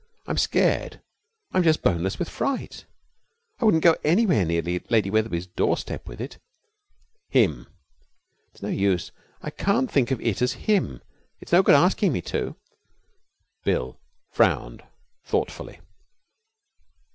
I'm 0.25 0.39
scared, 0.39 0.99
I'm 1.51 1.61
just 1.61 1.83
boneless 1.83 2.17
with 2.17 2.27
fright. 2.27 2.85
And 2.85 2.85
I 3.59 3.65
wouldn't 3.65 3.83
go 3.83 3.95
anywhere 4.03 4.43
near 4.45 4.63
Lady 4.89 5.11
Wetherby's 5.11 5.45
doorstep 5.45 6.07
with 6.07 6.19
it.' 6.19 6.39
'Him.' 7.29 7.67
'It's 8.49 8.63
no 8.63 8.69
use, 8.69 9.11
I 9.43 9.51
can't 9.51 9.91
think 9.91 10.09
of 10.09 10.19
it 10.19 10.41
as 10.41 10.53
"him." 10.53 11.03
It's 11.39 11.51
no 11.51 11.61
good 11.61 11.75
asking 11.75 12.13
me 12.13 12.21
to.' 12.23 12.55
Bill 13.63 13.99
frowned 14.31 14.81
thoughtfully. 15.23 15.79